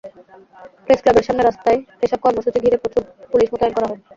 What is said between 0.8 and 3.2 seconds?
প্রেসক্লাবের সামনের রাস্তায় এসব কর্মসূচি ঘিরে প্রচুর